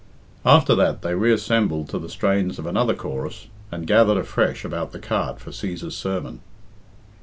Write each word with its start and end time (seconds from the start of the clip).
After 0.47 0.73
that 0.73 1.03
they 1.03 1.13
reassembled 1.13 1.87
to 1.89 1.99
the 1.99 2.09
strains 2.09 2.57
of 2.57 2.65
another 2.65 2.95
chorus, 2.95 3.45
and 3.71 3.85
gathered 3.85 4.17
afresh 4.17 4.65
about 4.65 4.93
the 4.93 4.99
cart 4.99 5.39
for 5.39 5.51
Cæsar's 5.51 5.95
sermon. 5.95 6.39